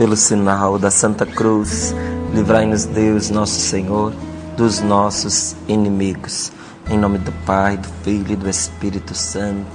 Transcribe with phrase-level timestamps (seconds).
[0.00, 1.94] pelo sinal da Santa Cruz,
[2.32, 4.14] livrai-nos Deus, nosso Senhor,
[4.56, 6.50] dos nossos inimigos.
[6.88, 9.66] Em nome do Pai, do Filho e do Espírito Santo.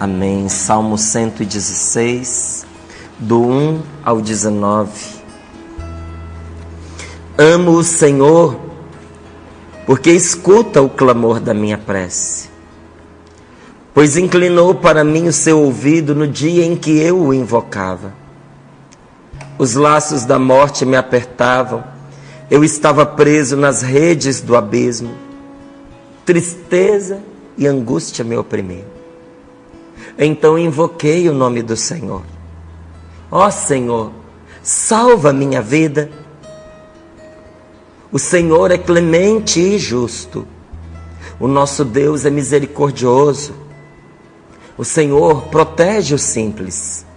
[0.00, 0.48] Amém.
[0.48, 2.64] Salmo 116,
[3.18, 4.90] do 1 ao 19.
[7.36, 8.58] Amo o Senhor,
[9.84, 12.48] porque escuta o clamor da minha prece.
[13.92, 18.17] Pois inclinou para mim o seu ouvido no dia em que eu o invocava.
[19.58, 21.82] Os laços da morte me apertavam.
[22.48, 25.12] Eu estava preso nas redes do abismo.
[26.24, 27.20] Tristeza
[27.56, 28.86] e angústia me oprimiam.
[30.16, 32.22] Então invoquei o nome do Senhor.
[33.30, 34.12] Ó oh, Senhor,
[34.62, 36.08] salva minha vida.
[38.12, 40.46] O Senhor é clemente e justo.
[41.40, 43.52] O nosso Deus é misericordioso.
[44.78, 47.07] O Senhor protege os simples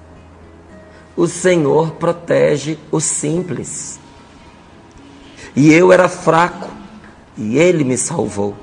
[1.21, 3.99] o Senhor protege os simples.
[5.55, 6.67] E eu era fraco,
[7.37, 8.55] e Ele me salvou.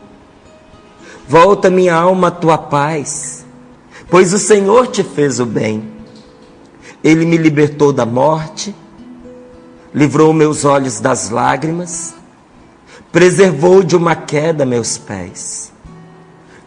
[1.28, 3.46] Volta, minha alma, a tua paz,
[4.10, 5.88] pois o Senhor te fez o bem.
[7.04, 8.74] Ele me libertou da morte,
[9.94, 12.12] livrou meus olhos das lágrimas,
[13.12, 15.72] preservou de uma queda meus pés.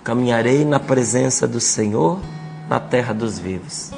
[0.06, 2.18] Caminharei na presença do Senhor
[2.70, 3.92] na terra dos vivos.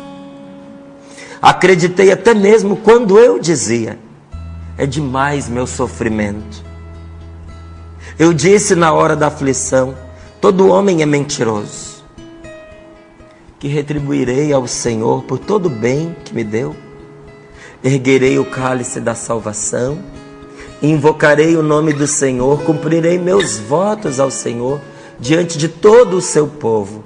[1.43, 3.99] Acreditei até mesmo quando eu dizia:
[4.77, 6.63] é demais meu sofrimento.
[8.17, 9.93] Eu disse na hora da aflição:
[10.39, 12.01] todo homem é mentiroso.
[13.59, 16.73] Que retribuirei ao Senhor por todo o bem que me deu.
[17.83, 19.99] Erguerei o cálice da salvação,
[20.81, 24.79] invocarei o nome do Senhor, cumprirei meus votos ao Senhor
[25.19, 27.03] diante de todo o seu povo.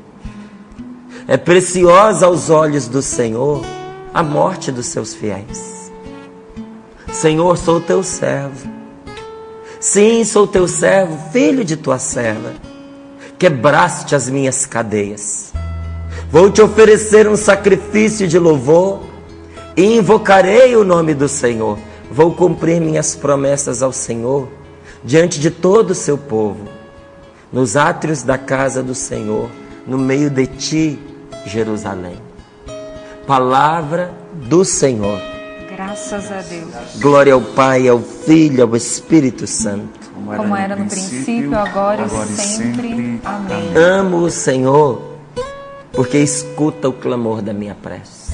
[1.27, 3.76] É preciosa aos olhos do Senhor
[4.17, 5.91] a morte dos seus fiéis.
[7.13, 8.67] Senhor, sou teu servo.
[9.79, 12.51] Sim, sou teu servo, filho de tua serva.
[13.37, 15.53] Quebraste as minhas cadeias.
[16.31, 19.01] Vou te oferecer um sacrifício de louvor
[19.75, 21.77] e invocarei o nome do Senhor.
[22.09, 24.47] Vou cumprir minhas promessas ao Senhor
[25.03, 26.67] diante de todo o seu povo,
[27.53, 29.47] nos átrios da casa do Senhor,
[29.85, 30.99] no meio de ti,
[31.45, 32.26] Jerusalém.
[33.27, 34.13] Palavra
[34.47, 35.19] do Senhor.
[35.69, 36.71] Graças a Deus.
[37.01, 39.99] Glória ao Pai, ao Filho, ao Espírito Santo.
[40.13, 42.87] Como era, Como era no, princípio, agora, agora e sempre.
[42.87, 43.21] sempre.
[43.25, 43.75] Amém.
[43.75, 45.01] Amo o Senhor,
[45.91, 48.31] porque escuta o clamor da minha prece.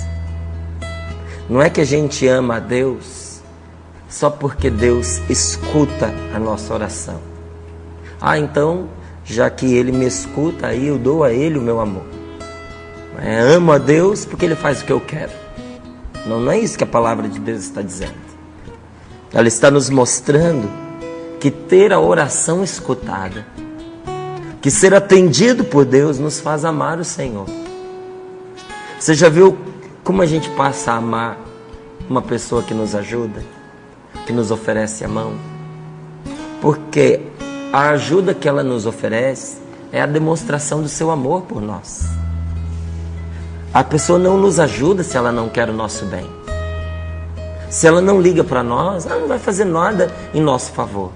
[1.50, 3.42] Não é que a gente ama a Deus
[4.08, 7.20] só porque Deus escuta a nossa oração.
[8.22, 8.88] Ah, então,
[9.26, 12.13] já que Ele me escuta, aí eu dou a Ele o meu amor.
[13.20, 15.32] É, amo a Deus porque Ele faz o que eu quero.
[16.26, 18.14] Não, não é isso que a palavra de Deus está dizendo.
[19.34, 20.70] Ela está nos mostrando
[21.40, 23.46] que ter a oração escutada,
[24.62, 27.48] que ser atendido por Deus, nos faz amar o Senhor.
[29.00, 29.58] Você já viu
[30.04, 31.38] como a gente passa a amar
[32.10, 33.44] uma pessoa que nos ajuda,
[34.26, 35.34] que nos oferece a mão?
[36.62, 37.22] Porque
[37.74, 39.58] a ajuda que ela nos oferece
[39.92, 42.06] é a demonstração do seu amor por nós.
[43.74, 46.30] A pessoa não nos ajuda se ela não quer o nosso bem.
[47.72, 51.12] Se ela não liga para nós, ela não vai fazer nada em nosso favor.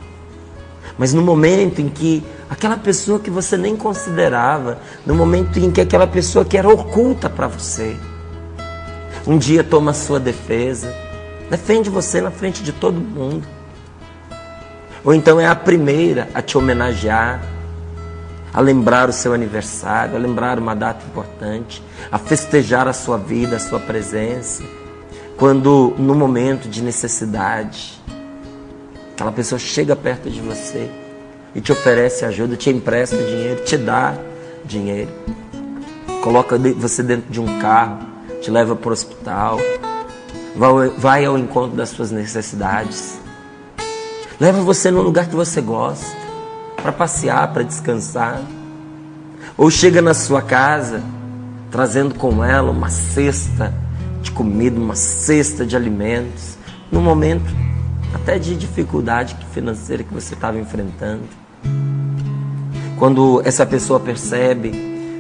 [0.97, 5.79] Mas no momento em que aquela pessoa que você nem considerava, no momento em que
[5.79, 7.96] aquela pessoa que era oculta para você,
[9.28, 10.91] um dia toma sua defesa,
[11.51, 13.47] defende você na frente de todo mundo.
[15.03, 17.40] Ou então é a primeira a te homenagear,
[18.53, 23.58] a lembrar o seu aniversário, a lembrar uma data importante, a festejar a sua vida,
[23.58, 24.63] a sua presença.
[25.38, 28.02] Quando no momento de necessidade,
[29.13, 30.90] aquela pessoa chega perto de você
[31.53, 34.16] e te oferece ajuda, te empresta dinheiro, te dá
[34.66, 35.12] dinheiro,
[36.24, 38.00] coloca você dentro de um carro,
[38.41, 39.59] te leva para o hospital,
[40.97, 43.20] vai ao encontro das suas necessidades,
[44.40, 46.27] leva você num lugar que você gosta
[46.82, 48.41] para passear, para descansar.
[49.58, 51.02] Ou chega na sua casa
[51.70, 53.74] trazendo com ela uma cesta
[54.22, 56.58] de comida, uma cesta de alimentos,
[56.91, 57.53] no momento
[58.14, 61.24] até de dificuldade financeira que você estava enfrentando.
[62.97, 64.72] Quando essa pessoa percebe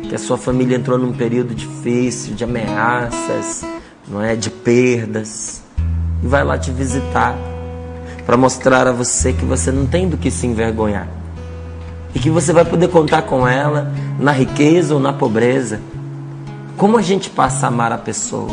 [0.07, 3.63] que a sua família entrou num período difícil, de ameaças,
[4.07, 5.61] não é, de perdas,
[6.23, 7.37] e vai lá te visitar
[8.25, 11.07] para mostrar a você que você não tem do que se envergonhar
[12.17, 15.79] e que você vai poder contar com ela na riqueza ou na pobreza.
[16.75, 18.49] Como a gente passa a amar a pessoa?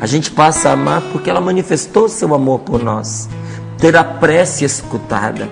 [0.00, 3.28] A gente passa a amar porque ela manifestou seu amor por nós.
[3.78, 5.48] Ter a prece escutada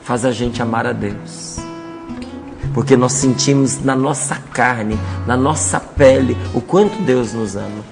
[0.00, 1.56] faz a gente amar a Deus.
[2.72, 4.96] Porque nós sentimos na nossa carne,
[5.26, 7.84] na nossa pele, o quanto Deus nos ama.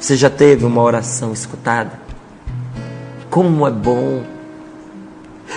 [0.00, 1.92] Você já teve uma oração escutada?
[3.30, 4.24] Como é bom.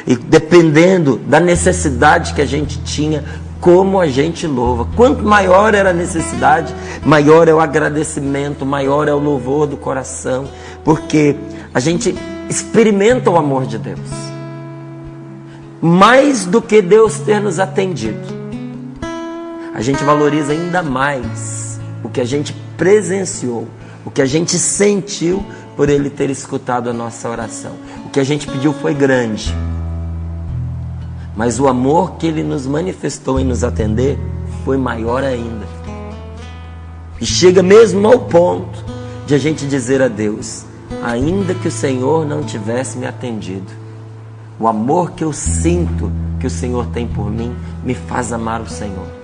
[0.06, 0.16] E
[0.54, 3.24] dependendo da necessidade que a gente tinha,
[3.60, 4.88] como a gente louva.
[4.96, 10.48] Quanto maior era a necessidade, maior é o agradecimento, maior é o louvor do coração,
[10.84, 11.36] porque
[11.74, 12.16] a gente
[12.48, 14.00] experimenta o amor de Deus.
[15.82, 18.22] Mais do que Deus ter nos atendido,
[19.74, 23.68] a gente valoriza ainda mais o que a gente presenciou,
[24.06, 25.44] o que a gente sentiu
[25.76, 27.72] por Ele ter escutado a nossa oração.
[28.06, 29.52] O que a gente pediu foi grande
[31.36, 34.20] mas o amor que ele nos manifestou em nos atender
[34.64, 35.66] foi maior ainda.
[37.20, 38.84] E chega mesmo ao ponto
[39.26, 40.66] de a gente dizer a Deus:
[41.02, 43.72] ainda que o Senhor não tivesse me atendido,
[44.60, 48.70] o amor que eu sinto que o Senhor tem por mim me faz amar o
[48.70, 49.23] Senhor.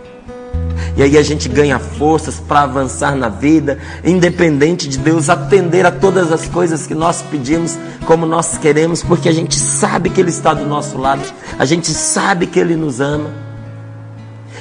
[0.96, 5.92] E aí a gente ganha forças para avançar na vida, independente de Deus atender a
[5.92, 10.30] todas as coisas que nós pedimos, como nós queremos, porque a gente sabe que Ele
[10.30, 11.22] está do nosso lado,
[11.58, 13.30] a gente sabe que Ele nos ama.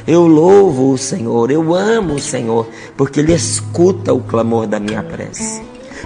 [0.06, 5.02] Eu louvo o Senhor, eu amo o Senhor, porque Ele escuta o clamor da minha
[5.02, 5.60] prece.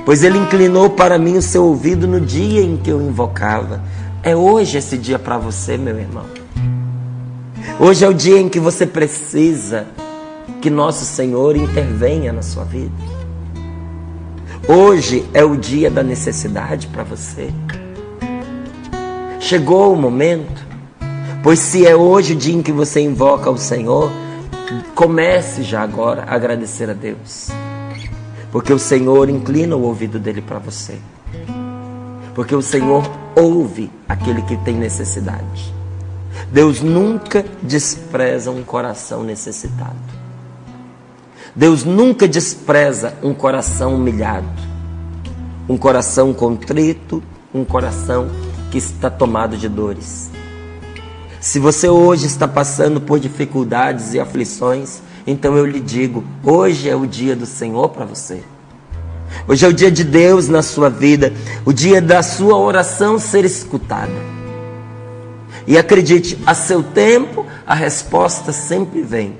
[0.04, 3.82] Pois Ele inclinou para mim o seu ouvido no dia em que eu invocava.
[4.22, 6.24] É hoje esse dia para você, meu irmão.
[7.78, 9.86] Hoje é o dia em que você precisa
[10.62, 12.94] que nosso Senhor intervenha na sua vida.
[14.68, 17.50] Hoje é o dia da necessidade para você.
[19.40, 20.64] Chegou o momento,
[21.42, 24.08] pois se é hoje o dia em que você invoca o Senhor,
[24.94, 27.48] comece já agora a agradecer a Deus.
[28.52, 30.96] Porque o Senhor inclina o ouvido dele para você.
[32.36, 33.02] Porque o Senhor
[33.34, 35.74] ouve aquele que tem necessidade.
[36.52, 40.21] Deus nunca despreza um coração necessitado.
[41.54, 44.48] Deus nunca despreza um coração humilhado,
[45.68, 47.22] um coração contrito,
[47.52, 48.30] um coração
[48.70, 50.30] que está tomado de dores.
[51.40, 56.96] Se você hoje está passando por dificuldades e aflições, então eu lhe digo: hoje é
[56.96, 58.42] o dia do Senhor para você.
[59.46, 61.34] Hoje é o dia de Deus na sua vida,
[61.66, 64.12] o dia da sua oração ser escutada.
[65.66, 69.36] E acredite, a seu tempo a resposta sempre vem.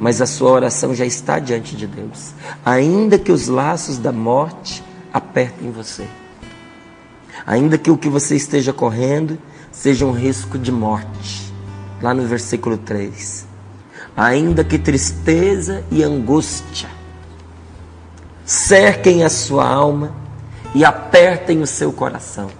[0.00, 2.32] Mas a sua oração já está diante de Deus.
[2.64, 4.82] Ainda que os laços da morte
[5.12, 6.06] apertem você.
[7.46, 9.38] Ainda que o que você esteja correndo
[9.70, 11.52] seja um risco de morte.
[12.02, 13.46] Lá no versículo 3.
[14.16, 16.88] Ainda que tristeza e angústia
[18.44, 20.12] cerquem a sua alma
[20.74, 22.50] e apertem o seu coração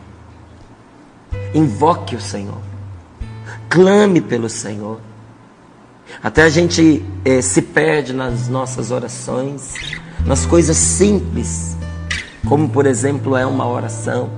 [1.54, 2.60] Invoque o Senhor.
[3.68, 5.00] Clame pelo Senhor.
[6.22, 9.74] Até a gente eh, se perde nas nossas orações,
[10.26, 11.76] nas coisas simples,
[12.46, 14.30] como por exemplo é uma oração.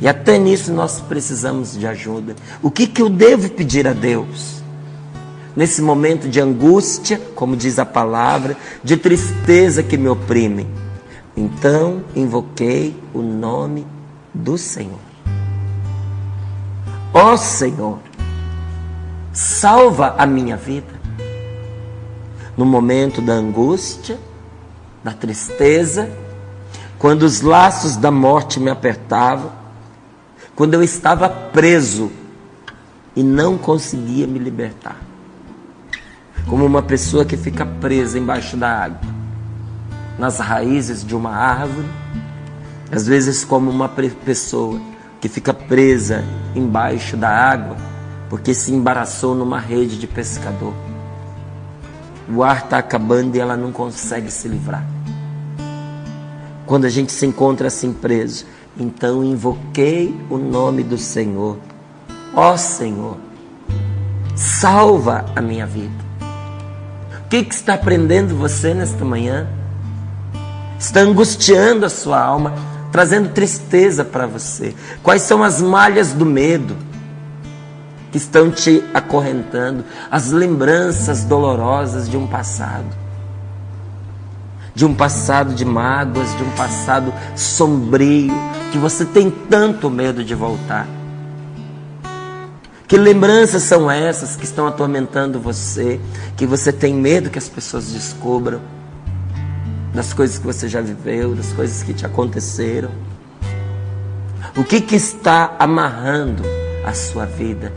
[0.00, 2.36] E até nisso nós precisamos de ajuda.
[2.62, 4.62] O que, que eu devo pedir a Deus?
[5.54, 10.66] Nesse momento de angústia, como diz a palavra, de tristeza que me oprime.
[11.34, 13.86] Então invoquei o nome
[14.34, 14.98] do Senhor.
[17.12, 17.98] Ó Senhor,
[19.36, 20.98] salva a minha vida.
[22.56, 24.18] No momento da angústia,
[25.04, 26.10] da tristeza,
[26.98, 29.52] quando os laços da morte me apertavam,
[30.54, 32.10] quando eu estava preso
[33.14, 34.96] e não conseguia me libertar.
[36.48, 39.00] Como uma pessoa que fica presa embaixo da água,
[40.18, 41.86] nas raízes de uma árvore,
[42.90, 44.80] às vezes como uma pessoa
[45.20, 46.24] que fica presa
[46.54, 47.95] embaixo da água
[48.28, 50.72] porque se embaraçou numa rede de pescador.
[52.28, 54.84] O ar está acabando e ela não consegue se livrar.
[56.66, 58.44] Quando a gente se encontra assim preso,
[58.76, 61.56] então invoquei o nome do Senhor.
[62.34, 63.16] Ó oh, Senhor,
[64.34, 66.04] salva a minha vida.
[67.24, 69.48] O que, que está prendendo você nesta manhã?
[70.78, 72.54] Está angustiando a sua alma
[72.90, 74.74] trazendo tristeza para você?
[75.02, 76.76] Quais são as malhas do medo
[78.16, 79.84] que estão te acorrentando?
[80.10, 82.86] As lembranças dolorosas de um passado.
[84.74, 88.32] De um passado de mágoas, de um passado sombrio,
[88.72, 90.86] que você tem tanto medo de voltar.
[92.88, 96.00] Que lembranças são essas que estão atormentando você,
[96.38, 98.60] que você tem medo que as pessoas descubram?
[99.94, 102.90] das coisas que você já viveu, das coisas que te aconteceram.
[104.54, 106.42] O que, que está amarrando
[106.84, 107.72] a sua vida,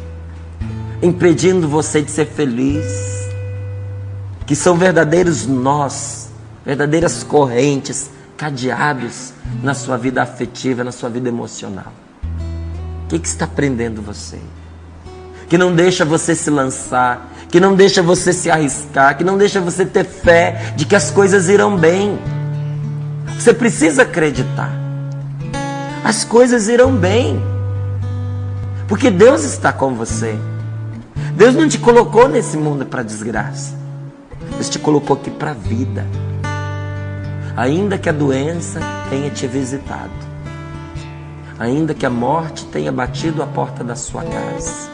[1.01, 2.85] impedindo você de ser feliz?
[4.45, 6.29] Que são verdadeiros nós,
[6.65, 11.93] verdadeiras correntes, cadeados na sua vida afetiva, na sua vida emocional.
[13.03, 14.39] O que, que está prendendo você?
[15.47, 19.59] Que não deixa você se lançar, que não deixa você se arriscar, que não deixa
[19.59, 22.19] você ter fé de que as coisas irão bem.
[23.37, 24.89] Você precisa acreditar
[26.03, 27.41] as coisas irão bem.
[28.87, 30.35] Porque Deus está com você.
[31.35, 33.75] Deus não te colocou nesse mundo para desgraça.
[34.51, 36.05] Deus te colocou aqui para a vida.
[37.55, 40.11] Ainda que a doença tenha te visitado.
[41.57, 44.89] Ainda que a morte tenha batido a porta da sua casa.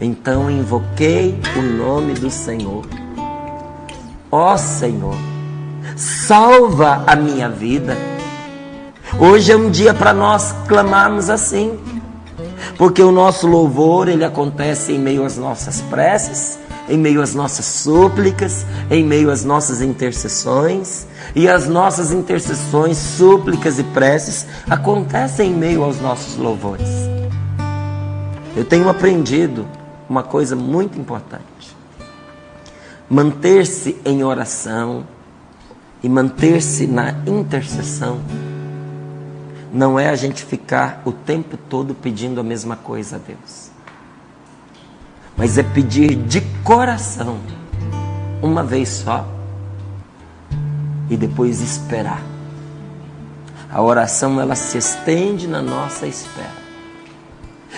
[0.00, 2.86] Então invoquei o nome do Senhor.
[4.30, 5.16] Ó Senhor,
[5.96, 7.96] salva a minha vida
[9.18, 11.78] Hoje é um dia para nós clamarmos assim.
[12.76, 17.64] Porque o nosso louvor, ele acontece em meio às nossas preces, em meio às nossas
[17.64, 25.54] súplicas, em meio às nossas intercessões, e as nossas intercessões, súplicas e preces acontecem em
[25.54, 26.88] meio aos nossos louvores.
[28.56, 29.66] Eu tenho aprendido
[30.08, 31.76] uma coisa muito importante:
[33.08, 35.06] manter-se em oração
[36.02, 38.20] e manter-se na intercessão
[39.74, 43.70] não é a gente ficar o tempo todo pedindo a mesma coisa a Deus,
[45.36, 47.38] mas é pedir de coração,
[48.40, 49.28] uma vez só,
[51.10, 52.22] e depois esperar.
[53.68, 56.62] A oração ela se estende na nossa espera.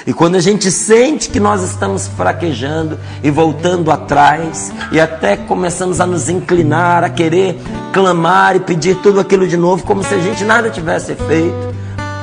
[0.07, 5.99] E quando a gente sente que nós estamos fraquejando e voltando atrás, e até começamos
[5.99, 7.59] a nos inclinar, a querer
[7.95, 11.75] clamar e pedir tudo aquilo de novo, como se a gente nada tivesse feito,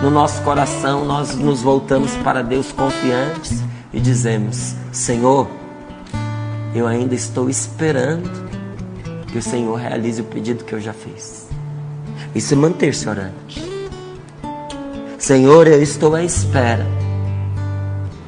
[0.01, 5.47] no nosso coração nós nos voltamos para Deus confiantes e dizemos: Senhor,
[6.73, 8.29] eu ainda estou esperando
[9.31, 11.47] que o Senhor realize o pedido que eu já fiz.
[12.33, 13.63] Isso é manter-se orante.
[15.17, 16.85] Senhor, eu estou à espera.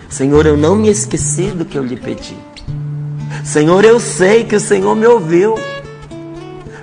[0.10, 2.38] Senhor, eu não me esqueci do que eu lhe pedi.
[3.44, 5.56] Senhor, eu sei que o Senhor me ouviu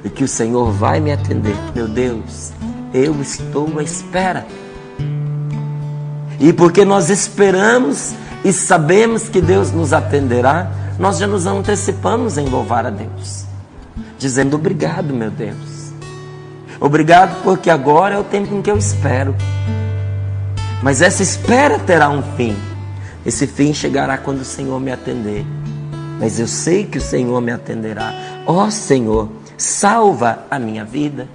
[0.04, 1.56] e que o Senhor vai me atender.
[1.74, 2.52] Meu Deus,
[2.92, 4.46] eu estou à espera.
[6.42, 12.46] E porque nós esperamos e sabemos que Deus nos atenderá, nós já nos antecipamos em
[12.46, 13.44] louvar a Deus,
[14.18, 15.92] dizendo obrigado, meu Deus.
[16.80, 19.36] Obrigado porque agora é o tempo em que eu espero.
[20.82, 22.56] Mas essa espera terá um fim.
[23.24, 25.46] Esse fim chegará quando o Senhor me atender.
[26.18, 28.12] Mas eu sei que o Senhor me atenderá.
[28.46, 31.28] Ó oh, Senhor, salva a minha vida.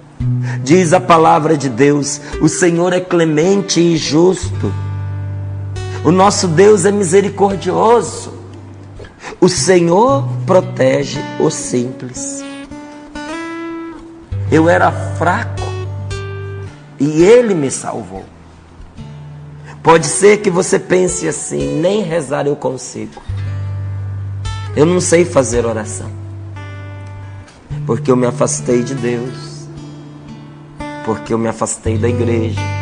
[0.62, 4.70] Diz a palavra de Deus: o Senhor é clemente e justo
[6.04, 8.32] o nosso Deus é misericordioso.
[9.40, 12.42] O Senhor protege os simples.
[14.50, 15.62] Eu era fraco
[16.98, 18.24] e Ele me salvou.
[19.82, 23.20] Pode ser que você pense assim: nem rezar eu consigo.
[24.76, 26.10] Eu não sei fazer oração.
[27.86, 29.66] Porque eu me afastei de Deus.
[31.04, 32.77] Porque eu me afastei da igreja.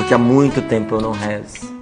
[0.00, 1.79] Porque há muito tempo eu não rezo.